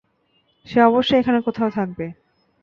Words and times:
সে 0.67 0.79
অবশ্যই 0.81 1.19
এখানে 1.19 1.39
কোথাও 1.41 1.69
থাকবে। 1.69 2.05